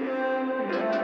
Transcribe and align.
Yeah. 0.00 0.97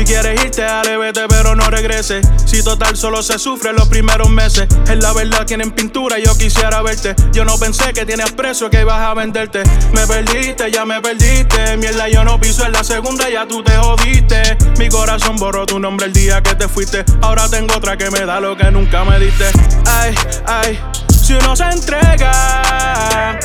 Si 0.00 0.06
quieres 0.06 0.42
irte, 0.42 0.62
dale, 0.62 0.96
vete, 0.96 1.28
pero 1.28 1.54
no 1.54 1.68
regreses. 1.68 2.26
Si 2.46 2.64
total 2.64 2.96
solo 2.96 3.22
se 3.22 3.38
sufre 3.38 3.74
los 3.74 3.86
primeros 3.88 4.30
meses. 4.30 4.66
Es 4.88 4.96
la 4.96 5.12
verdad, 5.12 5.44
tienen 5.44 5.72
pintura, 5.72 6.18
yo 6.18 6.34
quisiera 6.38 6.80
verte. 6.80 7.14
Yo 7.32 7.44
no 7.44 7.58
pensé 7.58 7.92
que 7.92 8.06
tienes 8.06 8.32
precio, 8.32 8.70
que 8.70 8.80
ibas 8.80 8.98
a 8.98 9.12
venderte. 9.12 9.62
Me 9.92 10.06
perdiste, 10.06 10.70
ya 10.72 10.86
me 10.86 11.02
perdiste. 11.02 11.76
Mierda, 11.76 12.08
yo 12.08 12.24
no 12.24 12.40
piso 12.40 12.64
en 12.64 12.72
la 12.72 12.82
segunda, 12.82 13.28
ya 13.28 13.46
tú 13.46 13.62
te 13.62 13.76
jodiste. 13.76 14.56
Mi 14.78 14.88
corazón 14.88 15.36
borró 15.36 15.66
tu 15.66 15.78
nombre 15.78 16.06
el 16.06 16.14
día 16.14 16.42
que 16.42 16.54
te 16.54 16.66
fuiste. 16.66 17.04
Ahora 17.20 17.50
tengo 17.50 17.74
otra 17.74 17.98
que 17.98 18.10
me 18.10 18.20
da 18.20 18.40
lo 18.40 18.56
que 18.56 18.70
nunca 18.70 19.04
me 19.04 19.18
diste. 19.18 19.50
Ay, 19.84 20.14
ay, 20.46 20.80
si 21.10 21.34
uno 21.34 21.54
se 21.54 21.64
entrega. 21.64 23.38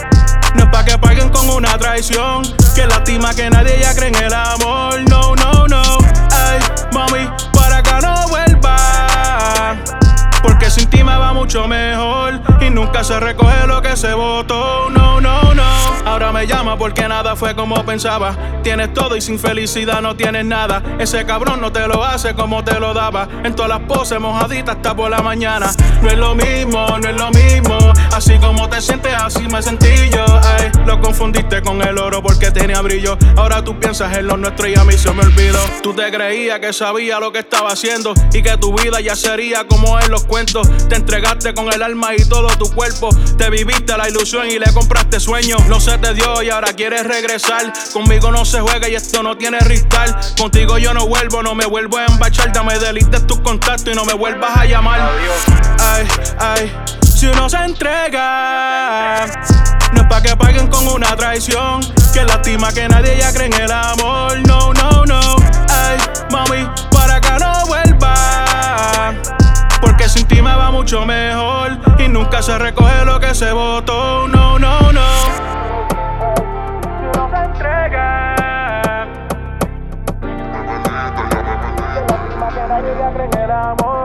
No 0.56 0.64
es 0.64 0.70
pa' 0.70 0.86
que 0.86 0.98
paguen 0.98 1.28
con 1.32 1.50
una 1.50 1.78
traición. 1.78 2.44
Que 2.74 2.88
lastima 2.88 3.34
que 3.34 3.50
nadie 3.50 3.78
ya 3.82 3.94
cree 3.94 4.08
en 4.08 4.16
el 4.16 4.34
amor. 4.34 4.75
Mejor. 11.64 12.42
Y 12.62 12.70
nunca 12.70 13.04
se 13.04 13.20
recoge 13.20 13.68
lo 13.68 13.82
que 13.82 13.96
se 13.96 14.14
votó. 14.14 14.90
No, 14.90 15.22
no, 15.22 15.54
no. 15.54 15.64
Ahora 16.06 16.32
me 16.32 16.46
llama 16.46 16.78
porque 16.78 17.08
nada 17.08 17.36
fue 17.36 17.56
como 17.56 17.84
pensaba. 17.86 18.36
Tienes 18.62 18.94
todo 18.94 19.16
y 19.16 19.22
sin 19.22 19.40
felicidad 19.40 20.02
no 20.02 20.16
tienes 20.16 20.46
nada. 20.46 20.84
Ese 21.00 21.26
cabrón 21.26 21.62
no 21.62 21.72
te 21.72 21.88
lo 21.88 22.04
hace 22.04 22.36
como 22.36 22.64
te 22.64 22.80
lo 22.80 22.94
daba. 22.94 23.28
En 23.44 23.56
todas 23.56 23.70
las 23.70 23.82
poses 23.82 24.20
mojaditas 24.20 24.76
hasta 24.76 24.96
por 24.96 25.10
la 25.10 25.22
mañana. 25.22 25.72
No 26.02 26.10
es 26.10 26.18
lo 26.18 26.36
mismo, 26.36 26.86
no 27.02 27.10
es 27.10 27.16
lo 27.16 27.32
mismo. 27.32 27.78
Así 28.14 28.38
como 28.38 28.70
te 28.70 28.82
sientes, 28.82 29.14
así 29.14 29.48
me 29.48 29.62
sentí 29.62 30.05
confundiste 31.16 31.62
con 31.62 31.82
el 31.82 31.98
oro 31.98 32.22
porque 32.22 32.52
tenía 32.52 32.82
brillo. 32.82 33.18
Ahora 33.38 33.64
tú 33.64 33.80
piensas 33.80 34.18
en 34.18 34.28
lo 34.28 34.36
nuestro 34.36 34.68
y 34.68 34.76
a 34.76 34.84
mí 34.84 34.98
se 34.98 35.14
me 35.14 35.24
olvidó. 35.24 35.60
Tú 35.82 35.94
te 35.94 36.12
creías 36.12 36.60
que 36.60 36.74
sabía 36.74 37.22
lo 37.22 37.32
que 37.32 37.40
estaba 37.40 37.70
haciendo 37.70 38.14
y 38.34 38.44
que 38.44 38.58
tu 38.58 38.78
vida 38.78 39.00
ya 39.00 39.16
sería 39.16 39.66
como 39.66 39.98
en 39.98 40.12
los 40.12 40.26
cuentos. 40.26 40.68
Te 40.90 40.96
entregaste 40.96 41.54
con 41.54 41.72
el 41.72 41.82
alma 41.84 42.14
y 42.16 42.28
todo 42.28 42.50
tu 42.58 42.70
cuerpo. 42.70 43.10
Te 43.38 43.50
viviste 43.50 43.98
la 43.98 44.10
ilusión 44.10 44.48
y 44.52 44.60
le 44.60 44.74
compraste 44.74 45.22
sueño. 45.22 45.56
No 45.70 45.80
se 45.80 45.98
te 46.00 46.14
dio 46.14 46.44
y 46.44 46.50
ahora 46.50 46.74
quieres 46.74 47.08
regresar. 47.08 47.72
Conmigo 47.94 48.30
no 48.30 48.44
se 48.44 48.60
juega 48.60 48.90
y 48.90 48.96
esto 48.96 49.24
no 49.24 49.38
tiene 49.38 49.60
ristal. 49.60 50.20
Contigo 50.38 50.78
yo 50.78 50.94
no 50.94 51.08
vuelvo, 51.08 51.42
no 51.42 51.56
me 51.56 51.66
vuelvo 51.66 51.98
a 51.98 52.08
embachar. 52.08 52.52
Dame 52.52 52.78
delites 52.78 53.26
tus 53.26 53.40
contactos 53.40 53.94
y 53.94 53.96
no 53.96 54.04
me 54.04 54.14
vuelvas 54.14 54.58
a 54.58 54.66
llamar. 54.66 55.12
Ay, 55.80 56.08
ay, 56.40 56.72
si 57.16 57.28
uno 57.28 57.50
se 57.50 57.58
entrega. 57.58 59.26
No 59.94 60.02
es 60.02 60.08
pa' 60.08 60.22
que 60.22 60.36
paguen 60.36 60.68
con 60.68 60.88
una 60.88 61.16
traición. 61.16 61.80
Que 62.14 62.24
lastima 62.26 62.72
que 62.74 62.88
nadie 62.88 63.18
ya 63.18 63.34
cree 63.34 63.48
en 63.48 63.54
el 63.54 63.72
amor. 63.72 64.38
No, 64.46 64.74
no, 64.74 65.06
no. 65.06 65.20
Ay, 65.70 65.98
mami, 66.32 66.70
para 66.92 67.16
acá 67.16 67.38
no 67.40 67.66
vuelva. 67.68 69.14
Porque 69.82 70.10
sin 70.10 70.28
ti 70.28 70.42
me 70.42 70.54
va 70.54 70.72
mucho 70.72 71.06
mejor. 71.06 71.78
Y 72.00 72.08
nunca 72.10 72.42
se 72.42 72.58
recoge 72.58 73.06
lo 73.06 73.20
que 73.20 73.34
se 73.34 73.52
votó. 73.52 74.28
No, 74.28 74.60
no, 74.60 74.92
no. 74.92 75.10
Si 77.00 77.18
no 77.18 77.30
se 77.30 77.38
entrega. 77.44 78.36
Que 82.54 82.68
nadie 82.68 82.96
ya 83.00 83.14
cree 83.14 83.26
en 83.26 83.38
el 83.40 83.52
amor. 83.52 84.05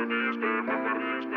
Me 0.00 0.06
perdiste, 0.06 0.46
me 0.66 1.29